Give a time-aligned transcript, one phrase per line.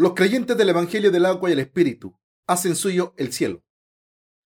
[0.00, 2.16] Los creyentes del Evangelio del agua y el Espíritu
[2.46, 3.64] hacen suyo el cielo.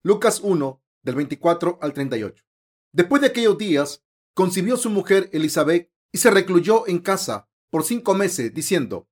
[0.02, 2.44] Lucas 1, del 24 al 38.
[2.92, 4.04] Después de aquellos días,
[4.34, 9.08] concibió su mujer Elizabeth y se recluyó en casa por cinco meses, diciendo,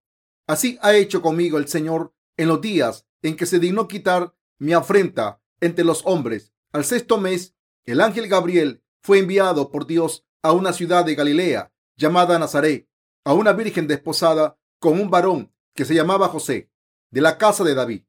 [0.48, 4.72] Así ha hecho conmigo el Señor en los días en que se dignó quitar mi
[4.72, 6.52] afrenta entre los hombres.
[6.72, 7.54] Al sexto mes,
[7.84, 12.88] el ángel Gabriel fue enviado por Dios a una ciudad de Galilea llamada Nazaret,
[13.24, 16.70] a una virgen desposada con un varón que se llamaba José,
[17.10, 18.02] de la casa de David.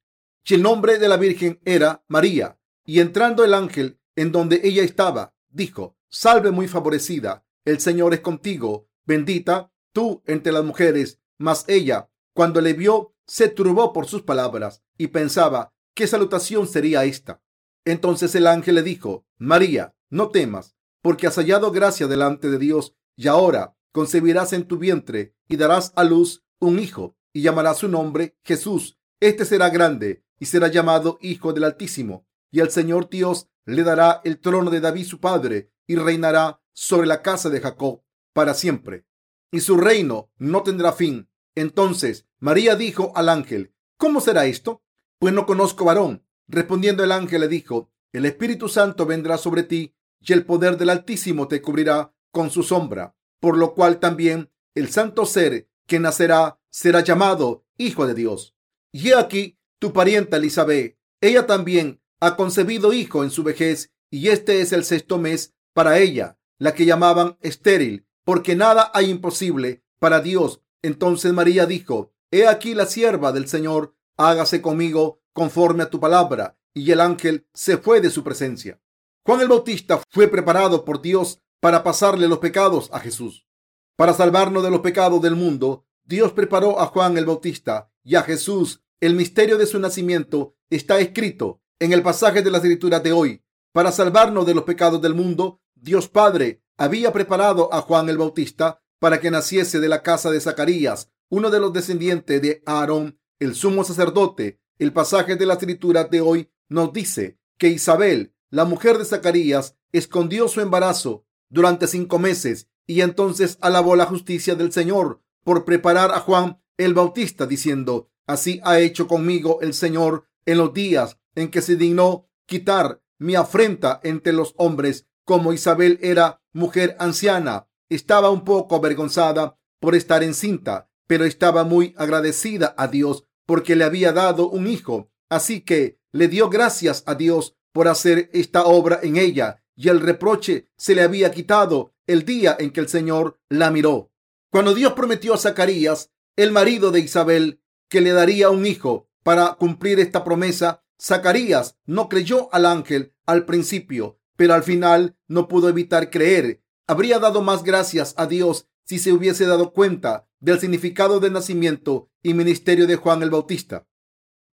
[0.45, 2.57] Y el nombre de la Virgen era María.
[2.85, 8.21] Y entrando el ángel en donde ella estaba, dijo, Salve muy favorecida, el Señor es
[8.21, 11.19] contigo, bendita tú entre las mujeres.
[11.37, 17.03] Mas ella, cuando le vio, se turbó por sus palabras y pensaba, ¿qué salutación sería
[17.03, 17.41] esta?
[17.83, 22.95] Entonces el ángel le dijo, María, no temas, porque has hallado gracia delante de Dios,
[23.17, 27.87] y ahora concebirás en tu vientre y darás a luz un hijo y llamará su
[27.87, 28.99] nombre Jesús.
[29.19, 32.27] Este será grande y será llamado Hijo del Altísimo.
[32.51, 37.07] Y el Señor Dios le dará el trono de David su padre y reinará sobre
[37.07, 39.05] la casa de Jacob para siempre.
[39.51, 41.29] Y su reino no tendrá fin.
[41.55, 44.83] Entonces María dijo al ángel, ¿cómo será esto?
[45.19, 46.23] Pues no conozco varón.
[46.47, 50.89] Respondiendo el ángel le dijo, el Espíritu Santo vendrá sobre ti y el poder del
[50.89, 56.59] Altísimo te cubrirá con su sombra, por lo cual también el santo ser que nacerá
[56.77, 58.55] será llamado Hijo de Dios.
[58.91, 60.95] Y aquí tu parienta Elizabeth.
[61.21, 65.97] Ella también ha concebido hijo en su vejez y este es el sexto mes para
[65.97, 70.61] ella, la que llamaban estéril, porque nada hay imposible para Dios.
[70.83, 76.59] Entonces María dijo, He aquí la sierva del Señor, hágase conmigo conforme a tu palabra.
[76.75, 78.79] Y el ángel se fue de su presencia.
[79.25, 83.47] Juan el Bautista fue preparado por Dios para pasarle los pecados a Jesús.
[83.95, 88.21] Para salvarnos de los pecados del mundo, Dios preparó a Juan el Bautista y a
[88.21, 88.81] Jesús.
[89.01, 93.43] El misterio de su nacimiento está escrito en el pasaje de las escrituras de hoy.
[93.73, 98.81] Para salvarnos de los pecados del mundo, Dios Padre había preparado a Juan el Bautista
[98.99, 103.53] para que naciese de la casa de Zacarías, uno de los descendientes de Aarón, el
[103.53, 104.61] sumo sacerdote.
[104.79, 109.75] El pasaje de las escrituras de hoy nos dice que Isabel, la mujer de Zacarías,
[109.91, 116.11] escondió su embarazo durante cinco meses y entonces alabó la justicia del Señor por preparar
[116.11, 121.49] a Juan el Bautista, diciendo, así ha hecho conmigo el Señor en los días en
[121.51, 128.29] que se dignó quitar mi afrenta entre los hombres, como Isabel era mujer anciana, estaba
[128.29, 134.11] un poco avergonzada por estar encinta, pero estaba muy agradecida a Dios porque le había
[134.11, 135.09] dado un hijo.
[135.29, 140.01] Así que le dio gracias a Dios por hacer esta obra en ella y el
[140.01, 144.11] reproche se le había quitado el día en que el Señor la miró.
[144.49, 149.55] Cuando Dios prometió a Zacarías, el marido de Isabel, que le daría un hijo para
[149.55, 155.67] cumplir esta promesa, Zacarías no creyó al ángel al principio, pero al final no pudo
[155.67, 156.63] evitar creer.
[156.87, 162.09] Habría dado más gracias a Dios si se hubiese dado cuenta del significado del nacimiento
[162.23, 163.87] y ministerio de Juan el Bautista.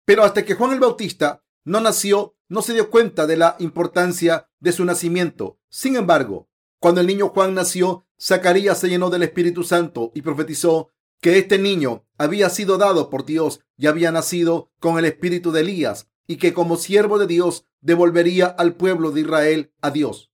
[0.06, 4.48] Pero hasta que Juan el Bautista no nació, no se dio cuenta de la importancia
[4.58, 5.60] de su nacimiento.
[5.68, 6.48] Sin embargo,
[6.82, 10.88] cuando el niño Juan nació, Zacarías se llenó del Espíritu Santo y profetizó
[11.20, 15.60] que este niño había sido dado por Dios y había nacido con el espíritu de
[15.60, 20.32] Elías y que como siervo de Dios devolvería al pueblo de Israel a Dios.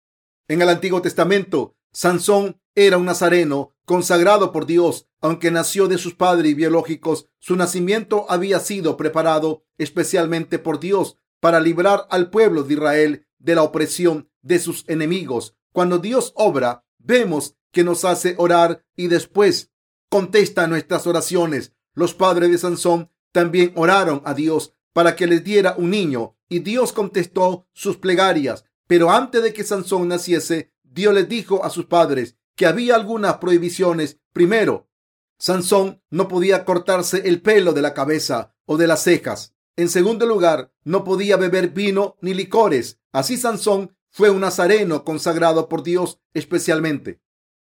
[0.49, 6.15] En el Antiguo Testamento, Sansón era un nazareno consagrado por Dios, aunque nació de sus
[6.15, 12.73] padres biológicos, su nacimiento había sido preparado especialmente por Dios para librar al pueblo de
[12.73, 15.58] Israel de la opresión de sus enemigos.
[15.79, 19.71] Cuando Dios obra, vemos que nos hace orar y después
[20.11, 21.73] contesta nuestras oraciones.
[21.95, 26.59] Los padres de Sansón también oraron a Dios para que les diera un niño y
[26.59, 28.65] Dios contestó sus plegarias.
[28.89, 33.37] Pero antes de que Sansón naciese, Dios les dijo a sus padres que había algunas
[33.37, 34.19] prohibiciones.
[34.33, 34.91] Primero,
[35.39, 39.55] Sansón no podía cortarse el pelo de la cabeza o de las cejas.
[39.77, 42.99] En segundo lugar, no podía beber vino ni licores.
[43.13, 47.21] Así Sansón fue un nazareno consagrado por Dios especialmente.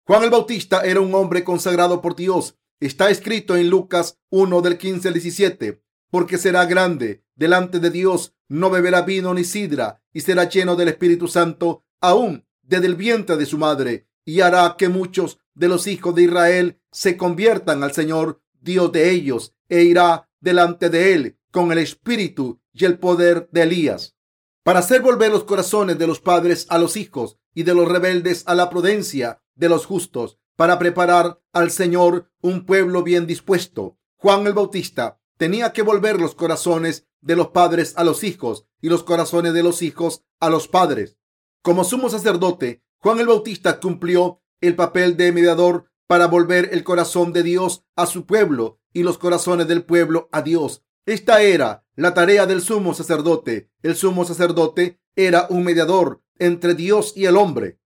[0.04, 2.58] Juan el Bautista era un hombre consagrado por Dios.
[2.80, 8.34] Está escrito en Lucas 1 del 15 al 17, porque será grande delante de Dios,
[8.48, 13.36] no beberá vino ni sidra, y será lleno del Espíritu Santo aún desde el vientre
[13.36, 17.92] de su madre, y hará que muchos de los hijos de Israel se conviertan al
[17.92, 23.48] Señor Dios de ellos, e irá delante de él con el espíritu y el poder
[23.52, 24.16] de Elías,
[24.62, 28.44] para hacer volver los corazones de los padres a los hijos y de los rebeldes
[28.46, 33.98] a la prudencia de los justos para preparar al Señor un pueblo bien dispuesto.
[34.16, 38.88] Juan el Bautista tenía que volver los corazones de los padres a los hijos y
[38.88, 41.18] los corazones de los hijos a los padres.
[41.62, 47.32] Como sumo sacerdote, Juan el Bautista cumplió el papel de mediador para volver el corazón
[47.32, 50.84] de Dios a su pueblo y los corazones del pueblo a Dios.
[51.04, 53.70] Esta era la tarea del sumo sacerdote.
[53.82, 57.81] El sumo sacerdote era un mediador entre Dios y el hombre.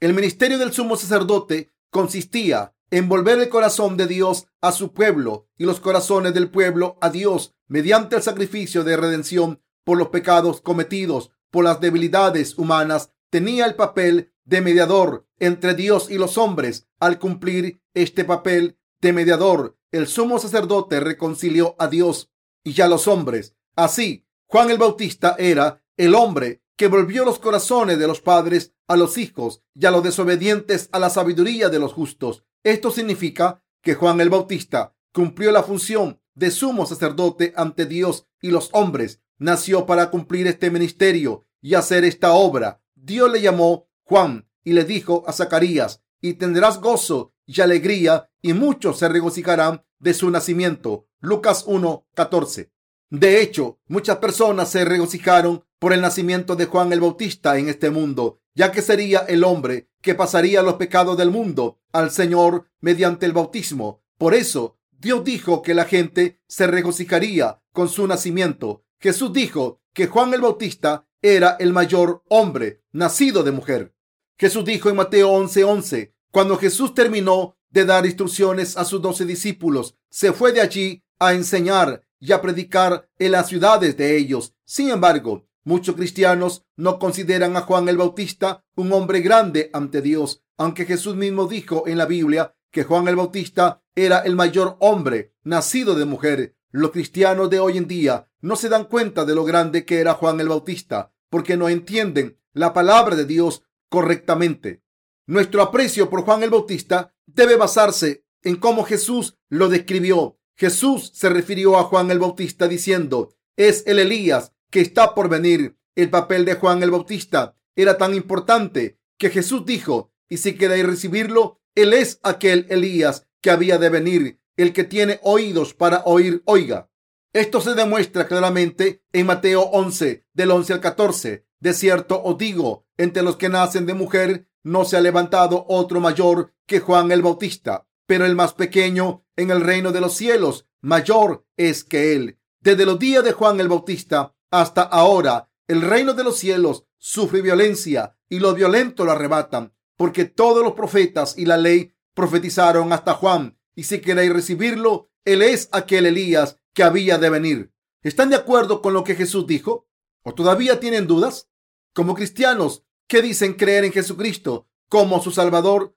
[0.00, 5.48] El ministerio del sumo sacerdote consistía en volver el corazón de Dios a su pueblo
[5.56, 10.60] y los corazones del pueblo a Dios mediante el sacrificio de redención por los pecados
[10.60, 13.12] cometidos por las debilidades humanas.
[13.30, 16.88] Tenía el papel de mediador entre Dios y los hombres.
[16.98, 22.30] Al cumplir este papel de mediador, el sumo sacerdote reconcilió a Dios
[22.68, 23.54] y a los hombres.
[23.76, 28.96] Así, Juan el Bautista era el hombre que volvió los corazones de los padres a
[28.96, 32.44] los hijos y a los desobedientes a la sabiduría de los justos.
[32.62, 38.50] Esto significa que Juan el Bautista cumplió la función de sumo sacerdote ante Dios y
[38.50, 39.20] los hombres.
[39.38, 42.80] Nació para cumplir este ministerio y hacer esta obra.
[42.94, 48.52] Dios le llamó Juan y le dijo a Zacarías, y tendrás gozo y alegría, y
[48.52, 51.07] muchos se regocijarán de su nacimiento.
[51.20, 52.70] Lucas 1:14.
[53.10, 57.90] De hecho, muchas personas se regocijaron por el nacimiento de Juan el Bautista en este
[57.90, 63.26] mundo, ya que sería el hombre que pasaría los pecados del mundo al Señor mediante
[63.26, 64.02] el bautismo.
[64.16, 68.84] Por eso, Dios dijo que la gente se regocijaría con su nacimiento.
[69.00, 73.94] Jesús dijo que Juan el Bautista era el mayor hombre nacido de mujer.
[74.36, 79.96] Jesús dijo en Mateo 11:11, cuando Jesús terminó de dar instrucciones a sus doce discípulos,
[80.10, 84.54] se fue de allí a enseñar y a predicar en las ciudades de ellos.
[84.64, 90.42] Sin embargo, muchos cristianos no consideran a Juan el Bautista un hombre grande ante Dios,
[90.56, 95.34] aunque Jesús mismo dijo en la Biblia que Juan el Bautista era el mayor hombre
[95.42, 96.56] nacido de mujer.
[96.70, 100.14] Los cristianos de hoy en día no se dan cuenta de lo grande que era
[100.14, 104.82] Juan el Bautista, porque no entienden la palabra de Dios correctamente.
[105.26, 110.37] Nuestro aprecio por Juan el Bautista debe basarse en cómo Jesús lo describió.
[110.58, 115.78] Jesús se refirió a Juan el Bautista diciendo, es el Elías que está por venir.
[115.94, 120.84] El papel de Juan el Bautista era tan importante que Jesús dijo, y si queréis
[120.84, 124.40] recibirlo, él es aquel Elías que había de venir.
[124.56, 126.90] El que tiene oídos para oír, oiga.
[127.32, 131.46] Esto se demuestra claramente en Mateo 11, del 11 al 14.
[131.60, 136.00] De cierto os digo, entre los que nacen de mujer no se ha levantado otro
[136.00, 140.66] mayor que Juan el Bautista, pero el más pequeño en el reino de los cielos
[140.80, 142.40] mayor es que él.
[142.58, 147.42] Desde los días de Juan el Bautista hasta ahora, el reino de los cielos sufre
[147.42, 153.14] violencia y los violentos lo arrebatan, porque todos los profetas y la ley profetizaron hasta
[153.14, 157.72] Juan, y si queréis recibirlo, él es aquel Elías que había de venir.
[158.02, 159.86] ¿Están de acuerdo con lo que Jesús dijo?
[160.22, 161.50] ¿O todavía tienen dudas?
[161.92, 165.96] Como cristianos ¿Qué dicen creer en Jesucristo como su Salvador?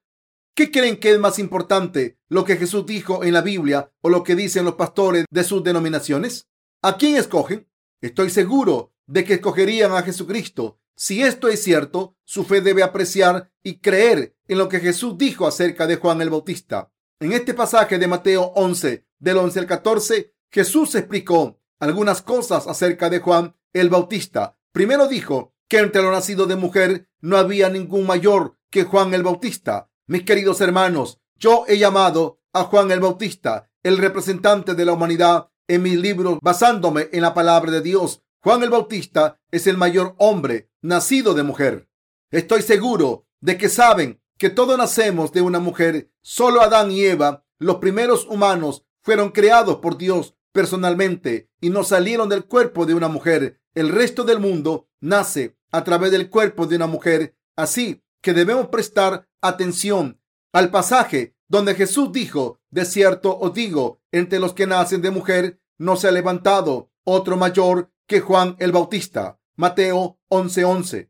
[0.53, 4.23] ¿Qué creen que es más importante, lo que Jesús dijo en la Biblia o lo
[4.23, 6.49] que dicen los pastores de sus denominaciones?
[6.81, 7.69] ¿A quién escogen?
[8.01, 10.79] Estoy seguro de que escogerían a Jesucristo.
[10.95, 15.47] Si esto es cierto, su fe debe apreciar y creer en lo que Jesús dijo
[15.47, 16.91] acerca de Juan el Bautista.
[17.21, 23.09] En este pasaje de Mateo 11, del 11 al 14, Jesús explicó algunas cosas acerca
[23.09, 24.57] de Juan el Bautista.
[24.73, 29.23] Primero dijo que entre los nacidos de mujer no había ningún mayor que Juan el
[29.23, 29.90] Bautista.
[30.11, 35.47] Mis queridos hermanos, yo he llamado a Juan el Bautista el representante de la humanidad
[35.69, 38.21] en mis libros basándome en la palabra de Dios.
[38.43, 41.87] Juan el Bautista es el mayor hombre nacido de mujer.
[42.29, 46.11] Estoy seguro de que saben que todos nacemos de una mujer.
[46.21, 52.27] Solo Adán y Eva, los primeros humanos, fueron creados por Dios personalmente y no salieron
[52.27, 53.61] del cuerpo de una mujer.
[53.75, 57.37] El resto del mundo nace a través del cuerpo de una mujer.
[57.55, 60.21] Así que debemos prestar atención
[60.53, 65.59] al pasaje donde Jesús dijo, de cierto os digo, entre los que nacen de mujer
[65.77, 69.39] no se ha levantado otro mayor que Juan el Bautista.
[69.55, 71.09] Mateo 11:11.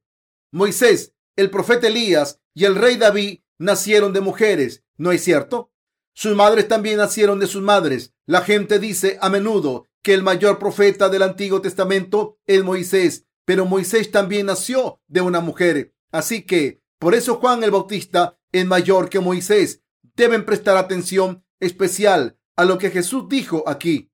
[0.52, 5.72] Moisés, el profeta Elías y el rey David nacieron de mujeres, ¿no es cierto?
[6.14, 8.14] Sus madres también nacieron de sus madres.
[8.26, 13.66] La gente dice a menudo que el mayor profeta del Antiguo Testamento es Moisés, pero
[13.66, 15.94] Moisés también nació de una mujer.
[16.12, 19.82] Así que por eso Juan el Bautista es mayor que Moisés.
[20.16, 24.12] Deben prestar atención especial a lo que Jesús dijo aquí.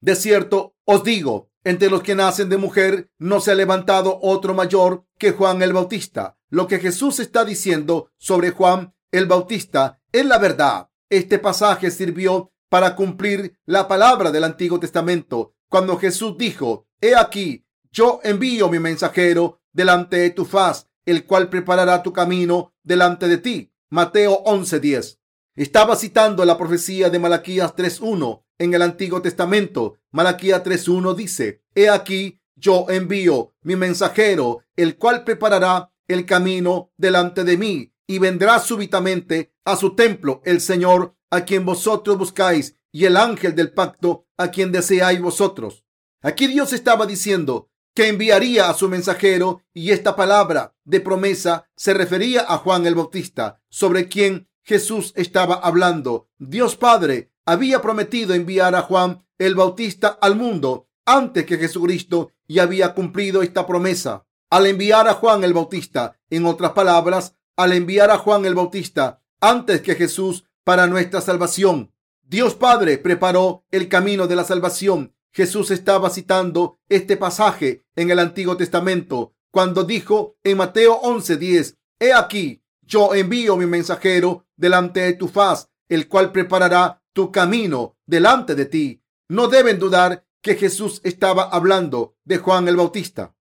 [0.00, 4.54] De cierto, os digo, entre los que nacen de mujer no se ha levantado otro
[4.54, 6.38] mayor que Juan el Bautista.
[6.48, 10.88] Lo que Jesús está diciendo sobre Juan el Bautista es la verdad.
[11.10, 15.56] Este pasaje sirvió para cumplir la palabra del Antiguo Testamento.
[15.68, 21.48] Cuando Jesús dijo, he aquí, yo envío mi mensajero delante de tu faz, el cual
[21.48, 23.72] preparará tu camino delante de ti.
[23.90, 25.18] Mateo 11:10.
[25.56, 29.96] Estaba citando la profecía de Malaquías 3:1 en el Antiguo Testamento.
[30.12, 37.44] Malaquías 3:1 dice, he aquí, yo envío mi mensajero, el cual preparará el camino delante
[37.44, 43.04] de mí y vendrá súbitamente a su templo el Señor a quien vosotros buscáis y
[43.04, 45.84] el ángel del pacto a quien deseáis vosotros.
[46.22, 51.94] Aquí Dios estaba diciendo que enviaría a su mensajero y esta palabra de promesa se
[51.94, 56.28] refería a Juan el Bautista, sobre quien Jesús estaba hablando.
[56.38, 62.58] Dios Padre había prometido enviar a Juan el Bautista al mundo antes que Jesucristo y
[62.58, 64.26] había cumplido esta promesa.
[64.50, 69.22] Al enviar a Juan el Bautista, en otras palabras, al enviar a Juan el Bautista
[69.40, 71.92] antes que Jesús para nuestra salvación.
[72.22, 75.14] Dios Padre preparó el camino de la salvación.
[75.32, 82.12] Jesús estaba citando este pasaje en el Antiguo Testamento cuando dijo en Mateo 11:10, He
[82.12, 88.54] aquí, yo envío mi mensajero delante de tu faz, el cual preparará tu camino delante
[88.54, 89.02] de ti.
[89.28, 93.34] No deben dudar que Jesús estaba hablando de Juan el Bautista.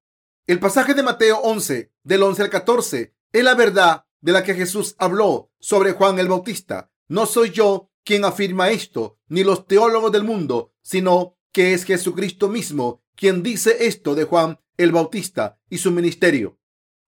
[0.46, 4.56] El pasaje de Mateo 11, del 11 al 14, es la verdad de la que
[4.56, 6.92] Jesús habló sobre Juan el Bautista.
[7.08, 12.48] No soy yo quien afirma esto, ni los teólogos del mundo, sino que es Jesucristo
[12.48, 16.58] mismo quien dice esto de Juan el Bautista y su ministerio.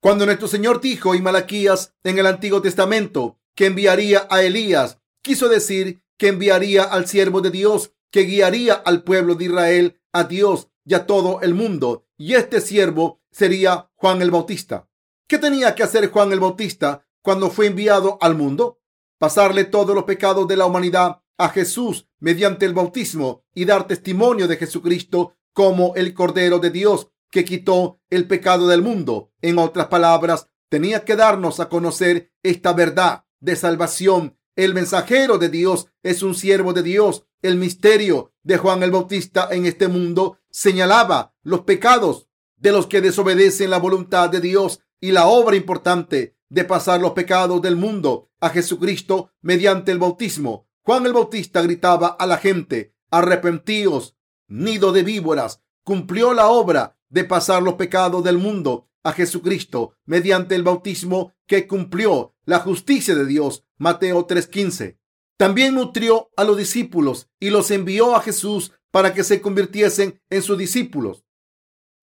[0.01, 5.48] Cuando nuestro Señor dijo en Malaquías en el Antiguo Testamento que enviaría a Elías, quiso
[5.48, 10.67] decir que enviaría al siervo de Dios que guiaría al pueblo de Israel a Dios
[10.86, 12.05] y a todo el mundo.
[12.17, 14.89] Y este siervo sería Juan el Bautista.
[15.27, 18.81] ¿Qué tenía que hacer Juan el Bautista cuando fue enviado al mundo?
[19.17, 24.48] Pasarle todos los pecados de la humanidad a Jesús mediante el bautismo y dar testimonio
[24.48, 29.31] de Jesucristo como el Cordero de Dios que quitó el pecado del mundo.
[29.41, 34.38] En otras palabras, tenía que darnos a conocer esta verdad de salvación.
[34.55, 37.25] El mensajero de Dios es un siervo de Dios.
[37.41, 43.01] El misterio de Juan el Bautista en este mundo señalaba los pecados de los que
[43.01, 48.29] desobedecen la voluntad de Dios y la obra importante de pasar los pecados del mundo
[48.39, 50.67] a Jesucristo mediante el bautismo.
[50.84, 54.16] Juan el Bautista gritaba a la gente, arrepentíos,
[54.48, 60.56] nido de víboras, cumplió la obra de pasar los pecados del mundo a Jesucristo mediante
[60.56, 63.64] el bautismo que cumplió la justicia de Dios.
[63.78, 64.98] Mateo 3:15.
[65.38, 70.42] También nutrió a los discípulos y los envió a Jesús para que se convirtiesen en
[70.42, 71.26] sus discípulos.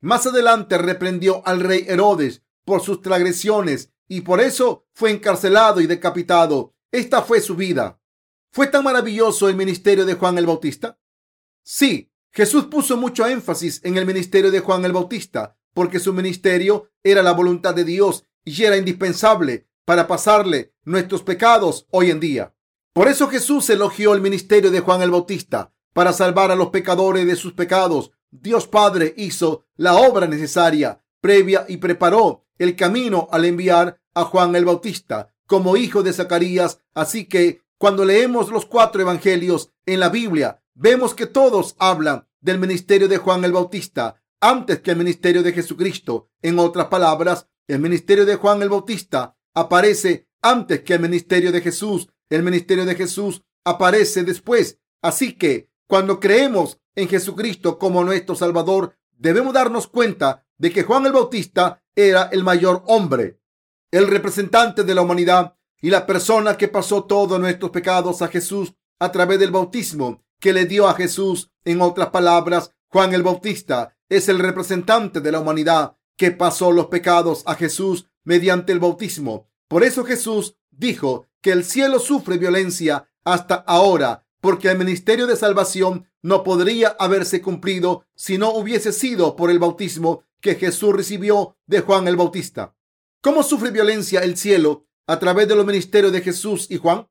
[0.01, 5.87] Más adelante reprendió al rey Herodes por sus transgresiones y por eso fue encarcelado y
[5.87, 6.75] decapitado.
[6.93, 8.01] Esta fue su vida.
[8.51, 10.99] ¿Fue tan maravilloso el ministerio de Juan el Bautista?
[11.63, 16.91] Sí, Jesús puso mucho énfasis en el ministerio de Juan el Bautista porque su ministerio
[17.03, 22.55] era la voluntad de Dios y era indispensable para pasarle nuestros pecados hoy en día.
[22.93, 27.27] Por eso Jesús elogió el ministerio de Juan el Bautista para salvar a los pecadores
[27.27, 28.11] de sus pecados.
[28.31, 34.57] Dios Padre hizo la obra necesaria previa y preparó el camino al enviar a Juan
[34.57, 36.81] el Bautista como hijo de Zacarías.
[36.95, 42.59] Así que cuando leemos los cuatro evangelios en la Biblia, vemos que todos hablan del
[42.59, 46.29] ministerio de Juan el Bautista antes que el ministerio de Jesucristo.
[46.43, 51.61] En otras palabras, el ministerio de Juan el Bautista aparece antes que el ministerio de
[51.61, 52.09] Jesús.
[52.29, 54.79] El ministerio de Jesús aparece después.
[55.03, 61.07] Así que cuando creemos en Jesucristo como nuestro Salvador, debemos darnos cuenta de que Juan
[61.07, 63.41] el Bautista era el mayor hombre,
[63.91, 68.75] el representante de la humanidad y la persona que pasó todos nuestros pecados a Jesús
[68.99, 71.51] a través del bautismo que le dio a Jesús.
[71.65, 76.87] En otras palabras, Juan el Bautista es el representante de la humanidad que pasó los
[76.87, 79.49] pecados a Jesús mediante el bautismo.
[79.69, 85.37] Por eso Jesús dijo que el cielo sufre violencia hasta ahora, porque el ministerio de
[85.37, 91.57] salvación no podría haberse cumplido si no hubiese sido por el bautismo que Jesús recibió
[91.67, 92.75] de Juan el Bautista.
[93.21, 97.09] ¿Cómo sufre violencia el cielo a través de los ministerios de Jesús y Juan?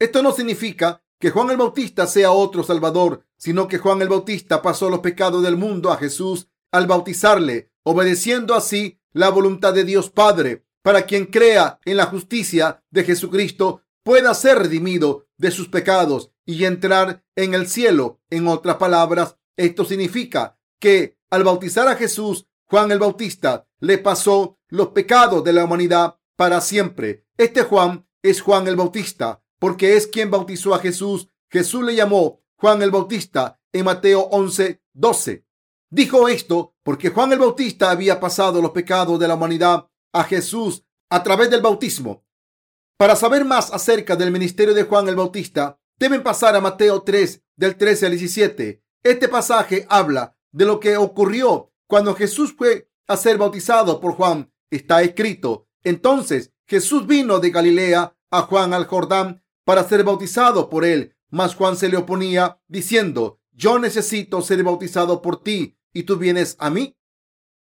[0.00, 4.60] Esto no significa que Juan el Bautista sea otro Salvador, sino que Juan el Bautista
[4.62, 10.10] pasó los pecados del mundo a Jesús al bautizarle, obedeciendo así la voluntad de Dios
[10.10, 16.32] Padre, para quien crea en la justicia de Jesucristo pueda ser redimido de sus pecados
[16.44, 18.20] y entrar en el cielo.
[18.30, 24.58] En otras palabras, esto significa que al bautizar a Jesús Juan el Bautista le pasó
[24.68, 27.26] los pecados de la humanidad para siempre.
[27.36, 31.30] Este Juan es Juan el Bautista porque es quien bautizó a Jesús.
[31.50, 35.46] Jesús le llamó Juan el Bautista en Mateo 11, 12.
[35.90, 40.84] Dijo esto porque Juan el Bautista había pasado los pecados de la humanidad a Jesús
[41.10, 42.24] a través del bautismo.
[42.96, 47.42] Para saber más acerca del ministerio de Juan el Bautista, deben pasar a Mateo 3,
[47.56, 48.82] del 13 al 17.
[49.02, 54.52] Este pasaje habla de lo que ocurrió cuando Jesús fue a ser bautizado por Juan.
[54.70, 60.84] Está escrito, entonces Jesús vino de Galilea a Juan al Jordán para ser bautizado por
[60.84, 66.16] él, mas Juan se le oponía diciendo, yo necesito ser bautizado por ti y tú
[66.16, 66.96] vienes a mí.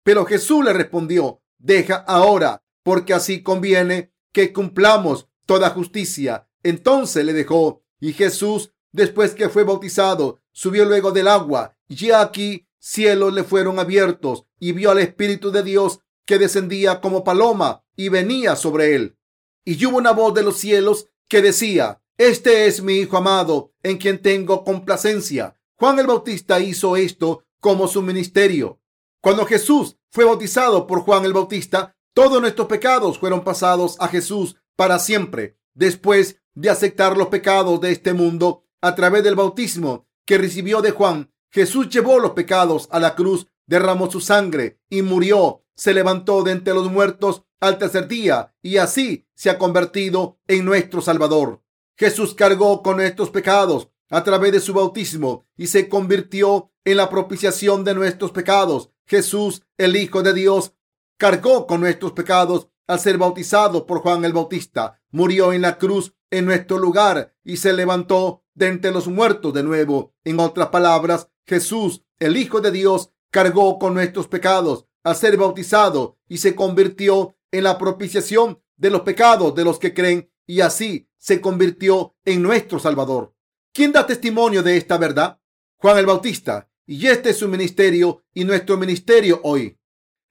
[0.04, 6.50] Pero Jesús le respondió, deja ahora, porque así conviene que cumplamos toda justicia.
[6.64, 12.68] Entonces le dejó y Jesús, después que fue bautizado, subió luego del agua y aquí
[12.80, 18.10] cielos le fueron abiertos y vio al Espíritu de Dios que descendía como paloma y
[18.10, 19.18] venía sobre él.
[19.66, 23.98] Y hubo una voz de los cielos que decía, Este es mi Hijo amado, en
[23.98, 25.56] quien tengo complacencia.
[25.76, 28.80] Juan el Bautista hizo esto como su ministerio.
[29.22, 34.58] Cuando Jesús fue bautizado por Juan el Bautista, todos nuestros pecados fueron pasados a Jesús
[34.76, 35.58] para siempre.
[35.74, 40.92] Después de aceptar los pecados de este mundo a través del bautismo que recibió de
[40.92, 45.63] Juan, Jesús llevó los pecados a la cruz, derramó su sangre y murió.
[45.76, 50.66] Se levantó de entre los muertos al tercer día y así se ha convertido en
[50.66, 51.62] nuestro Salvador.
[51.98, 57.10] Jesús cargó con nuestros pecados a través de su bautismo y se convirtió en la
[57.10, 58.92] propiciación de nuestros pecados.
[59.06, 60.74] Jesús, el Hijo de Dios,
[61.18, 65.00] cargó con nuestros pecados al ser bautizado por Juan el Bautista.
[65.10, 69.64] Murió en la cruz en nuestro lugar y se levantó de entre los muertos de
[69.64, 70.14] nuevo.
[70.24, 76.18] En otras palabras, Jesús, el Hijo de Dios, cargó con nuestros pecados al ser bautizado
[76.28, 81.10] y se convirtió en la propiciación de los pecados de los que creen y así
[81.18, 83.34] se convirtió en nuestro Salvador.
[83.72, 85.40] ¿Quién da testimonio de esta verdad?
[85.78, 86.70] Juan el Bautista.
[86.86, 89.80] Y este es su ministerio y nuestro ministerio hoy.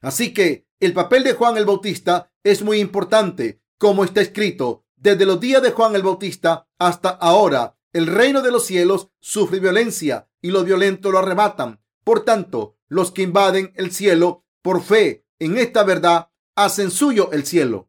[0.00, 5.26] Así que el papel de Juan el Bautista es muy importante, como está escrito, desde
[5.26, 10.28] los días de Juan el Bautista hasta ahora, el reino de los cielos sufre violencia
[10.40, 11.80] y los violentos lo arrebatan.
[12.04, 17.44] Por tanto, los que invaden el cielo por fe en esta verdad hacen suyo el
[17.44, 17.88] cielo.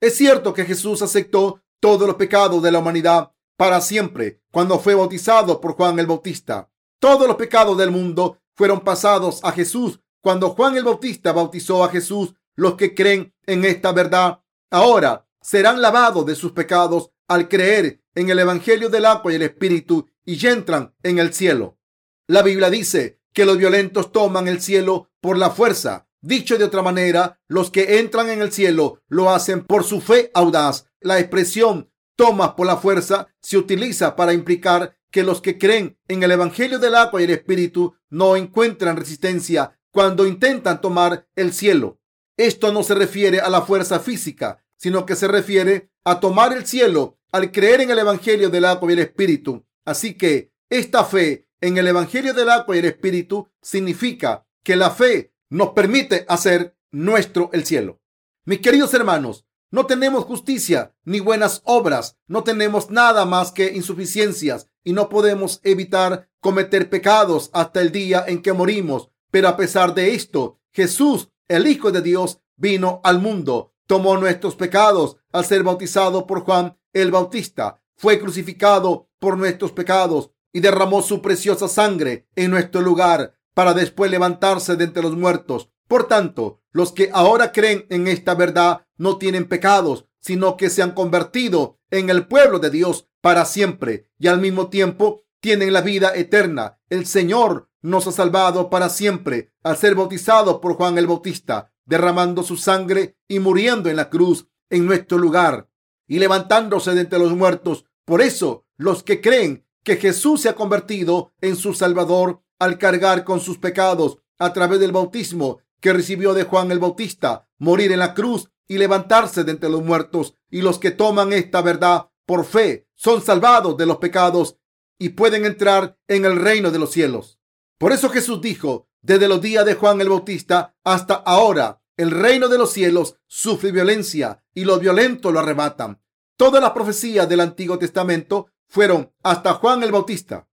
[0.00, 4.94] Es cierto que Jesús aceptó todos los pecados de la humanidad para siempre cuando fue
[4.94, 6.70] bautizado por Juan el Bautista.
[6.98, 11.88] Todos los pecados del mundo fueron pasados a Jesús cuando Juan el Bautista bautizó a
[11.88, 12.34] Jesús.
[12.56, 18.30] Los que creen en esta verdad ahora serán lavados de sus pecados al creer en
[18.30, 21.78] el Evangelio del agua y el Espíritu y entran en el cielo.
[22.26, 26.08] La Biblia dice que los violentos toman el cielo por la fuerza.
[26.26, 30.30] Dicho de otra manera, los que entran en el cielo lo hacen por su fe
[30.32, 30.86] audaz.
[31.02, 36.22] La expresión toma por la fuerza se utiliza para implicar que los que creen en
[36.22, 42.00] el Evangelio del agua y el Espíritu no encuentran resistencia cuando intentan tomar el cielo.
[42.38, 46.64] Esto no se refiere a la fuerza física, sino que se refiere a tomar el
[46.64, 49.66] cielo al creer en el Evangelio del agua y el Espíritu.
[49.84, 54.90] Así que esta fe en el Evangelio del agua y el Espíritu significa que la
[54.90, 58.00] fe nos permite hacer nuestro el cielo.
[58.44, 64.68] Mis queridos hermanos, no tenemos justicia ni buenas obras, no tenemos nada más que insuficiencias
[64.82, 69.10] y no podemos evitar cometer pecados hasta el día en que morimos.
[69.30, 74.56] Pero a pesar de esto, Jesús, el Hijo de Dios, vino al mundo, tomó nuestros
[74.56, 81.00] pecados al ser bautizado por Juan el Bautista, fue crucificado por nuestros pecados y derramó
[81.00, 85.70] su preciosa sangre en nuestro lugar para después levantarse de entre los muertos.
[85.88, 90.82] Por tanto, los que ahora creen en esta verdad no tienen pecados, sino que se
[90.82, 95.82] han convertido en el pueblo de Dios para siempre y al mismo tiempo tienen la
[95.82, 96.78] vida eterna.
[96.88, 102.42] El Señor nos ha salvado para siempre al ser bautizado por Juan el Bautista, derramando
[102.42, 105.68] su sangre y muriendo en la cruz en nuestro lugar
[106.06, 107.84] y levantándose de entre los muertos.
[108.04, 113.24] Por eso, los que creen que Jesús se ha convertido en su Salvador al cargar
[113.24, 117.98] con sus pecados a través del bautismo que recibió de Juan el Bautista, morir en
[117.98, 120.34] la cruz y levantarse de entre los muertos.
[120.50, 124.56] Y los que toman esta verdad por fe son salvados de los pecados
[124.98, 127.38] y pueden entrar en el reino de los cielos.
[127.78, 132.48] Por eso Jesús dijo, desde los días de Juan el Bautista hasta ahora, el reino
[132.48, 136.00] de los cielos sufre violencia y los violentos lo arrebatan.
[136.36, 140.48] Todas las profecías del Antiguo Testamento fueron hasta Juan el Bautista.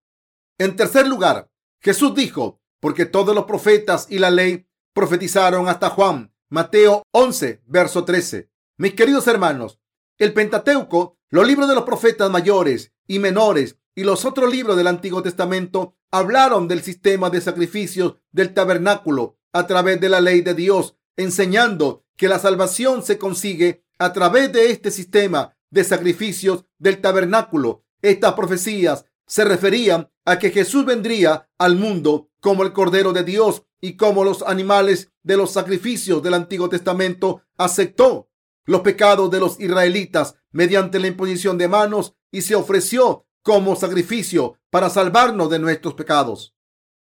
[0.58, 1.51] En tercer lugar,
[1.82, 6.34] Jesús dijo, porque todos los profetas y la ley profetizaron hasta Juan.
[6.50, 8.50] Mateo 11, verso 13.
[8.78, 9.80] Mis queridos hermanos,
[10.18, 14.88] el Pentateuco, los libros de los profetas mayores y menores y los otros libros del
[14.88, 20.54] Antiguo Testamento hablaron del sistema de sacrificios del tabernáculo a través de la ley de
[20.54, 27.02] Dios, enseñando que la salvación se consigue a través de este sistema de sacrificios del
[27.02, 27.86] tabernáculo.
[28.02, 33.64] Estas profecías se referían a que Jesús vendría al mundo como el Cordero de Dios
[33.80, 38.30] y como los animales de los sacrificios del Antiguo Testamento aceptó
[38.66, 44.58] los pecados de los israelitas mediante la imposición de manos y se ofreció como sacrificio
[44.70, 46.54] para salvarnos de nuestros pecados.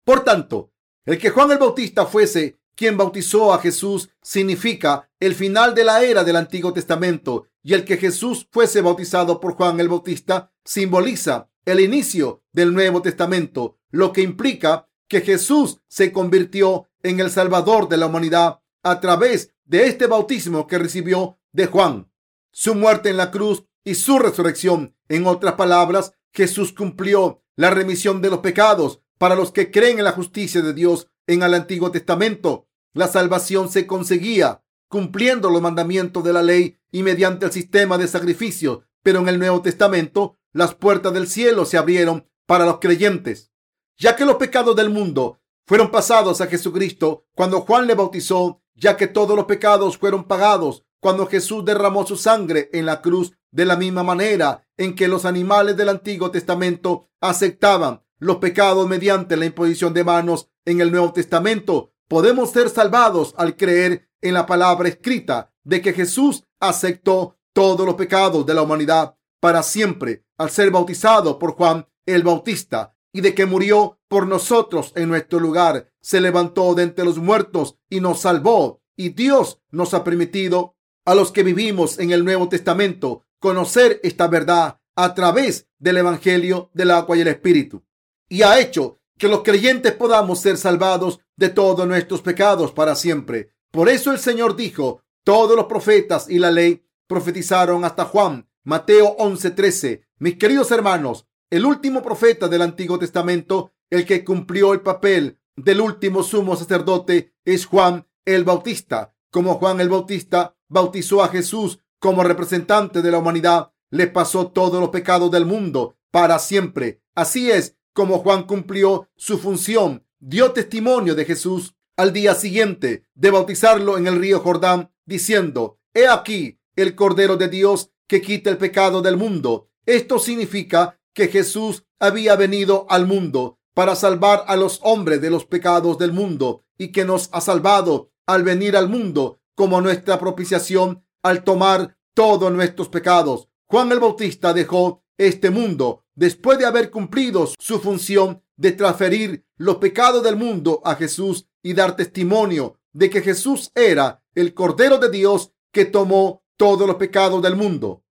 [0.04, 0.70] Por tanto,
[1.04, 6.04] el que Juan el Bautista fuese quien bautizó a Jesús significa el final de la
[6.04, 11.48] era del Antiguo Testamento y el que Jesús fuese bautizado por Juan el Bautista simboliza
[11.64, 17.88] el inicio del Nuevo Testamento, lo que implica que Jesús se convirtió en el Salvador
[17.88, 22.10] de la humanidad a través de este bautismo que recibió de Juan.
[22.50, 28.22] Su muerte en la cruz y su resurrección, en otras palabras, Jesús cumplió la remisión
[28.22, 31.90] de los pecados para los que creen en la justicia de Dios en el Antiguo
[31.90, 32.68] Testamento.
[32.94, 34.61] La salvación se conseguía
[34.92, 39.38] cumpliendo los mandamientos de la ley y mediante el sistema de sacrificios, pero en el
[39.38, 43.54] Nuevo Testamento las puertas del cielo se abrieron para los creyentes,
[43.96, 48.98] ya que los pecados del mundo fueron pasados a Jesucristo cuando Juan le bautizó, ya
[48.98, 53.64] que todos los pecados fueron pagados cuando Jesús derramó su sangre en la cruz de
[53.64, 59.46] la misma manera en que los animales del Antiguo Testamento aceptaban los pecados mediante la
[59.46, 61.94] imposición de manos en el Nuevo Testamento.
[62.08, 67.96] Podemos ser salvados al creer en la palabra escrita de que Jesús aceptó todos los
[67.96, 73.34] pecados de la humanidad para siempre al ser bautizado por Juan el Bautista y de
[73.34, 78.20] que murió por nosotros en nuestro lugar, se levantó de entre los muertos y nos
[78.20, 78.80] salvó.
[78.96, 84.28] Y Dios nos ha permitido a los que vivimos en el Nuevo Testamento conocer esta
[84.28, 87.82] verdad a través del Evangelio del agua y el Espíritu.
[88.28, 93.52] Y ha hecho que los creyentes podamos ser salvados de todos nuestros pecados para siempre.
[93.72, 98.46] Por eso el Señor dijo, todos los profetas y la ley profetizaron hasta Juan.
[98.64, 100.02] Mateo 11:13.
[100.18, 105.80] Mis queridos hermanos, el último profeta del Antiguo Testamento, el que cumplió el papel del
[105.80, 109.14] último sumo sacerdote, es Juan el Bautista.
[109.30, 114.80] Como Juan el Bautista bautizó a Jesús como representante de la humanidad, le pasó todos
[114.80, 117.00] los pecados del mundo para siempre.
[117.14, 123.30] Así es como Juan cumplió su función, dio testimonio de Jesús al día siguiente de
[123.30, 128.58] bautizarlo en el río Jordán, diciendo, He aquí el Cordero de Dios que quita el
[128.58, 129.70] pecado del mundo.
[129.86, 135.44] Esto significa que Jesús había venido al mundo para salvar a los hombres de los
[135.44, 141.04] pecados del mundo y que nos ha salvado al venir al mundo como nuestra propiciación
[141.22, 143.48] al tomar todos nuestros pecados.
[143.66, 149.76] Juan el Bautista dejó este mundo después de haber cumplido su función de transferir los
[149.76, 155.10] pecados del mundo a Jesús y dar testimonio de que Jesús era el Cordero de
[155.10, 158.04] Dios que tomó todos los pecados del mundo.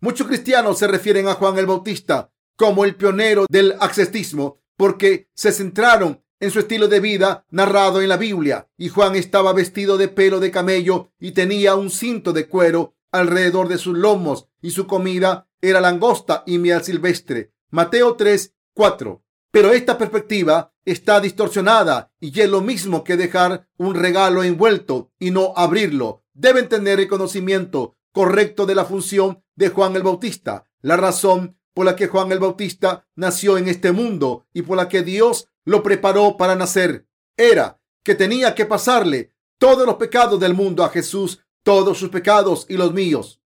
[0.00, 5.52] Muchos cristianos se refieren a Juan el Bautista como el pionero del accestismo porque se
[5.52, 8.68] centraron en su estilo de vida narrado en la Biblia.
[8.76, 13.68] Y Juan estaba vestido de pelo de camello y tenía un cinto de cuero alrededor
[13.68, 17.52] de sus lomos y su comida era langosta y miel silvestre.
[17.70, 19.22] Mateo 3, 4.
[19.50, 25.30] Pero esta perspectiva está distorsionada y es lo mismo que dejar un regalo envuelto y
[25.30, 26.24] no abrirlo.
[26.34, 31.86] Deben tener el conocimiento correcto de la función de Juan el Bautista, la razón por
[31.86, 35.82] la que Juan el Bautista nació en este mundo y por la que Dios lo
[35.82, 37.06] preparó para nacer.
[37.36, 42.66] Era que tenía que pasarle todos los pecados del mundo a Jesús, todos sus pecados
[42.68, 43.40] y los míos.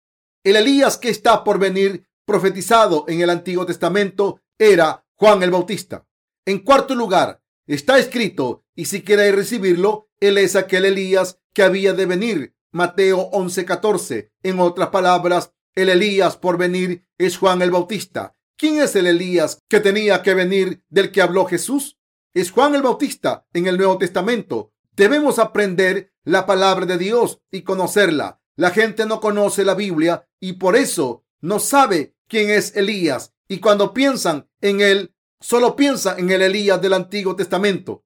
[0.44, 6.04] El Elías que está por venir profetizado en el Antiguo Testamento era Juan el Bautista.
[6.44, 11.92] En cuarto lugar, está escrito, y si queréis recibirlo, él es aquel Elías que había
[11.92, 12.56] de venir.
[12.72, 14.32] Mateo 11:14.
[14.42, 18.34] En otras palabras, el Elías por venir es Juan el Bautista.
[18.56, 22.00] ¿Quién es el Elías que tenía que venir del que habló Jesús?
[22.34, 24.72] Es Juan el Bautista en el Nuevo Testamento.
[24.96, 28.40] Debemos aprender la palabra de Dios y conocerla.
[28.56, 33.32] La gente no conoce la Biblia y por eso no sabe quién es Elías.
[33.52, 35.11] Y cuando piensan en él,
[35.42, 38.04] solo piensan en el Elías del Antiguo Testamento.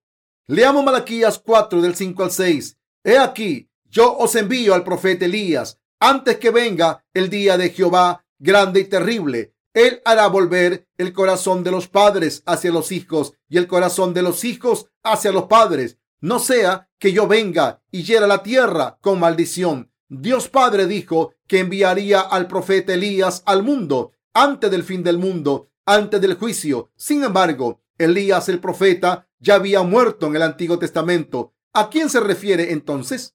[0.48, 2.76] Leamos Malaquías 4 del 5 al 6.
[3.04, 8.24] He aquí, yo os envío al profeta Elías antes que venga el día de Jehová
[8.38, 9.54] grande y terrible.
[9.72, 14.22] Él hará volver el corazón de los padres hacia los hijos y el corazón de
[14.22, 15.98] los hijos hacia los padres.
[16.20, 19.92] No sea que yo venga y hiera la tierra con maldición.
[20.08, 25.68] Dios Padre dijo que enviaría al profeta Elías al mundo antes del fin del mundo.
[25.86, 26.90] Antes del juicio.
[26.96, 31.54] Sin embargo, Elías el profeta ya había muerto en el Antiguo Testamento.
[31.72, 33.34] ¿A quién se refiere entonces?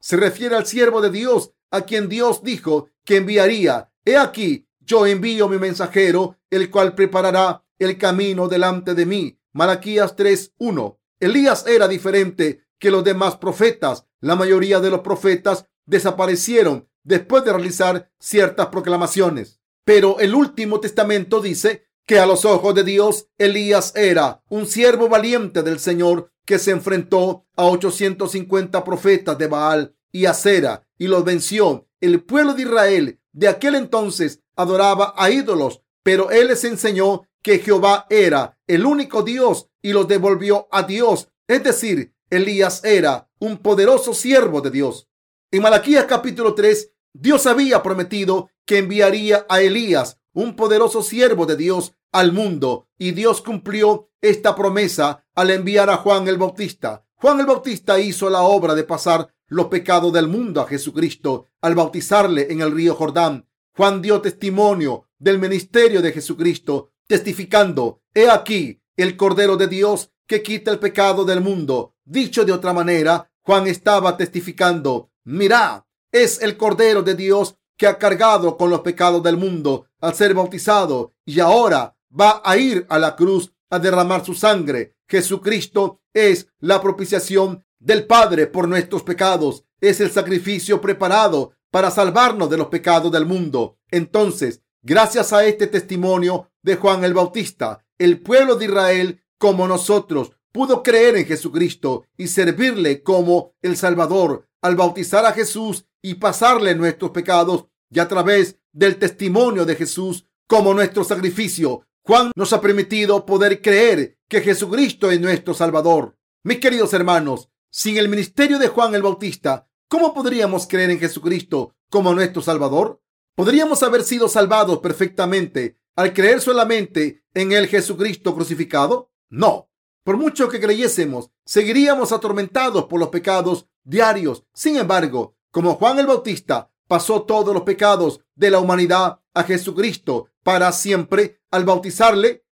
[0.00, 3.90] Se refiere al siervo de Dios, a quien Dios dijo que enviaría.
[4.04, 9.38] He aquí, yo envío mi mensajero, el cual preparará el camino delante de mí.
[9.52, 10.98] Malaquías 3:1.
[11.20, 14.06] Elías era diferente que los demás profetas.
[14.20, 19.60] La mayoría de los profetas desaparecieron después de realizar ciertas proclamaciones.
[19.84, 25.08] Pero el último testamento dice que a los ojos de Dios Elías era un siervo
[25.08, 31.24] valiente del Señor que se enfrentó a 850 profetas de Baal y Acera y los
[31.24, 31.88] venció.
[32.00, 37.58] El pueblo de Israel de aquel entonces adoraba a ídolos, pero él les enseñó que
[37.58, 41.28] Jehová era el único Dios y los devolvió a Dios.
[41.46, 45.08] Es decir, Elías era un poderoso siervo de Dios.
[45.50, 51.56] En Malaquías capítulo 3, Dios había prometido que enviaría a Elías, un poderoso siervo de
[51.56, 57.04] Dios, al mundo, y Dios cumplió esta promesa al enviar a Juan el Bautista.
[57.14, 61.74] Juan el Bautista hizo la obra de pasar los pecados del mundo a Jesucristo al
[61.74, 63.48] bautizarle en el río Jordán.
[63.76, 70.42] Juan dio testimonio del ministerio de Jesucristo, testificando, he aquí el Cordero de Dios que
[70.42, 71.94] quita el pecado del mundo.
[72.04, 77.98] Dicho de otra manera, Juan estaba testificando, mira, es el Cordero de Dios que ha
[77.98, 82.98] cargado con los pecados del mundo al ser bautizado y ahora va a ir a
[82.98, 84.96] la cruz a derramar su sangre.
[85.08, 89.64] Jesucristo es la propiciación del Padre por nuestros pecados.
[89.80, 93.78] Es el sacrificio preparado para salvarnos de los pecados del mundo.
[93.90, 100.32] Entonces, gracias a este testimonio de Juan el Bautista, el pueblo de Israel, como nosotros,
[100.52, 106.74] pudo creer en Jesucristo y servirle como el Salvador al bautizar a Jesús y pasarle
[106.74, 111.86] nuestros pecados y a través del testimonio de Jesús como nuestro sacrificio.
[112.02, 116.18] Juan nos ha permitido poder creer que Jesucristo es nuestro Salvador.
[116.42, 121.74] Mis queridos hermanos, sin el ministerio de Juan el Bautista, ¿cómo podríamos creer en Jesucristo
[121.88, 123.00] como nuestro Salvador?
[123.34, 129.10] ¿Podríamos haber sido salvados perfectamente al creer solamente en el Jesucristo crucificado?
[129.30, 129.70] No.
[130.04, 134.44] Por mucho que creyésemos, seguiríamos atormentados por los pecados diarios.
[134.52, 140.26] Sin embargo, como Juan el Bautista pasó todos los pecados de la humanidad a Jesucristo
[140.42, 142.44] para siempre al bautizarle,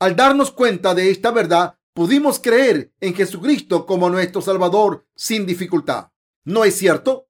[0.00, 6.08] al darnos cuenta de esta verdad, pudimos creer en Jesucristo como nuestro Salvador sin dificultad.
[6.42, 7.28] ¿No es cierto?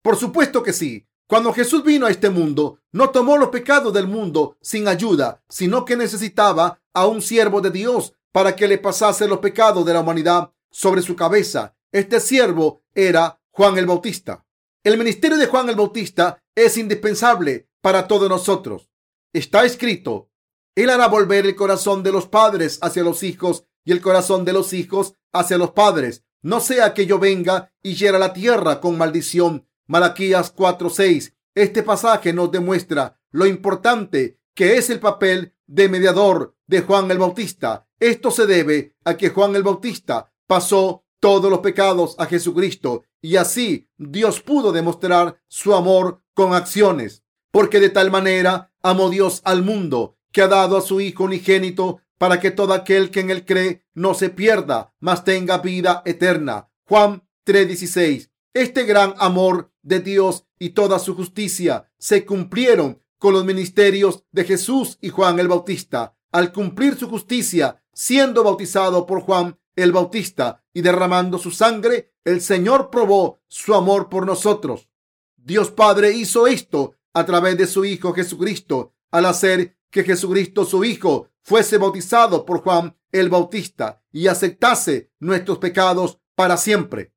[0.00, 1.06] Por supuesto que sí.
[1.26, 5.84] Cuando Jesús vino a este mundo, no tomó los pecados del mundo sin ayuda, sino
[5.84, 10.00] que necesitaba a un siervo de Dios para que le pasase los pecados de la
[10.00, 11.76] humanidad sobre su cabeza.
[11.92, 14.43] Este siervo era Juan el Bautista.
[14.84, 18.90] El ministerio de Juan el Bautista es indispensable para todos nosotros.
[19.32, 20.28] Está escrito,
[20.74, 24.52] Él hará volver el corazón de los padres hacia los hijos y el corazón de
[24.52, 26.22] los hijos hacia los padres.
[26.42, 29.66] No sea que yo venga y hiera la tierra con maldición.
[29.86, 31.32] Malaquías 4:6.
[31.54, 37.16] Este pasaje nos demuestra lo importante que es el papel de mediador de Juan el
[37.16, 37.88] Bautista.
[37.98, 43.36] Esto se debe a que Juan el Bautista pasó todos los pecados a Jesucristo y
[43.36, 47.24] así Dios pudo demostrar su amor con acciones.
[47.50, 52.02] Porque de tal manera amó Dios al mundo que ha dado a su Hijo unigénito
[52.18, 56.68] para que todo aquel que en él cree no se pierda, mas tenga vida eterna.
[56.86, 58.30] Juan 3:16.
[58.52, 64.44] Este gran amor de Dios y toda su justicia se cumplieron con los ministerios de
[64.44, 66.14] Jesús y Juan el Bautista.
[66.30, 72.40] Al cumplir su justicia, siendo bautizado por Juan el Bautista y derramando su sangre, el
[72.40, 74.88] Señor probó su amor por nosotros.
[75.36, 80.84] Dios Padre hizo esto a través de su Hijo Jesucristo al hacer que Jesucristo su
[80.84, 87.14] Hijo fuese bautizado por Juan el Bautista y aceptase nuestros pecados para siempre.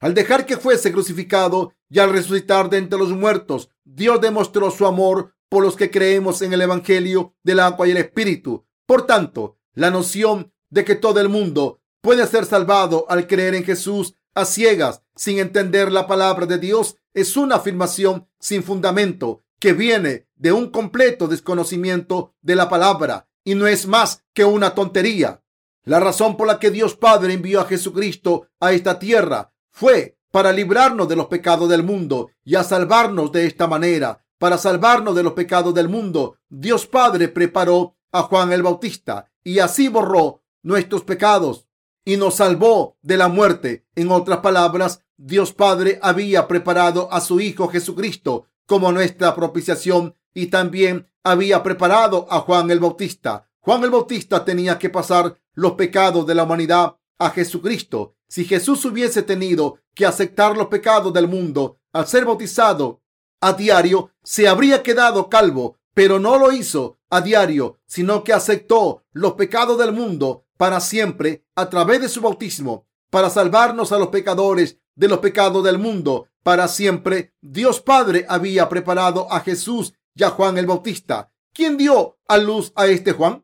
[0.00, 4.86] Al dejar que fuese crucificado y al resucitar de entre los muertos, Dios demostró su
[4.86, 8.66] amor por los que creemos en el Evangelio del agua y el Espíritu.
[8.86, 13.64] Por tanto, la noción de que todo el mundo puede ser salvado al creer en
[13.64, 19.72] Jesús a ciegas, sin entender la palabra de Dios, es una afirmación sin fundamento que
[19.72, 25.42] viene de un completo desconocimiento de la palabra y no es más que una tontería.
[25.84, 30.52] La razón por la que Dios Padre envió a Jesucristo a esta tierra fue para
[30.52, 34.24] librarnos de los pecados del mundo y a salvarnos de esta manera.
[34.38, 39.58] Para salvarnos de los pecados del mundo, Dios Padre preparó a Juan el Bautista y
[39.58, 41.66] así borró nuestros pecados
[42.04, 43.86] y nos salvó de la muerte.
[43.94, 50.46] En otras palabras, Dios Padre había preparado a su Hijo Jesucristo como nuestra propiciación y
[50.46, 53.48] también había preparado a Juan el Bautista.
[53.60, 58.14] Juan el Bautista tenía que pasar los pecados de la humanidad a Jesucristo.
[58.28, 63.02] Si Jesús hubiese tenido que aceptar los pecados del mundo al ser bautizado
[63.40, 69.04] a diario, se habría quedado calvo, pero no lo hizo a diario, sino que aceptó
[69.12, 74.08] los pecados del mundo para siempre a través de su bautismo, para salvarnos a los
[74.08, 77.32] pecadores de los pecados del mundo para siempre.
[77.40, 81.32] Dios Padre había preparado a Jesús y a Juan el Bautista.
[81.54, 83.42] ¿Quién dio a luz a este Juan?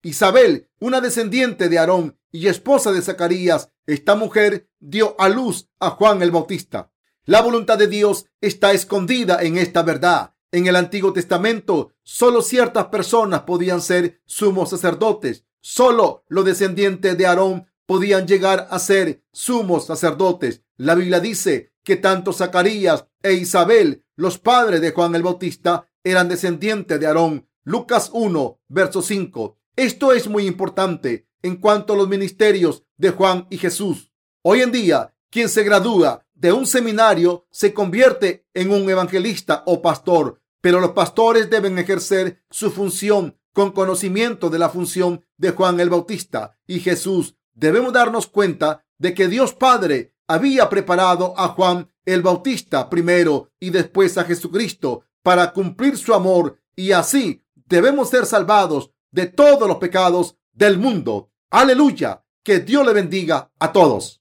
[0.00, 5.90] Isabel, una descendiente de Aarón y esposa de Zacarías, esta mujer dio a luz a
[5.90, 6.90] Juan el Bautista.
[7.26, 10.32] La voluntad de Dios está escondida en esta verdad.
[10.50, 15.44] En el Antiguo Testamento, solo ciertas personas podían ser sumos sacerdotes.
[15.68, 20.62] Solo los descendientes de Aarón podían llegar a ser sumos sacerdotes.
[20.76, 26.28] La Biblia dice que tanto Zacarías e Isabel, los padres de Juan el Bautista, eran
[26.28, 27.48] descendientes de Aarón.
[27.64, 29.58] Lucas 1, verso 5.
[29.74, 34.12] Esto es muy importante en cuanto a los ministerios de Juan y Jesús.
[34.42, 39.82] Hoy en día, quien se gradúa de un seminario se convierte en un evangelista o
[39.82, 45.80] pastor, pero los pastores deben ejercer su función con conocimiento de la función de Juan
[45.80, 47.36] el Bautista y Jesús.
[47.54, 53.70] Debemos darnos cuenta de que Dios Padre había preparado a Juan el Bautista primero y
[53.70, 59.78] después a Jesucristo para cumplir su amor y así debemos ser salvados de todos los
[59.78, 61.30] pecados del mundo.
[61.50, 62.26] Aleluya.
[62.44, 64.20] Que Dios le bendiga a todos.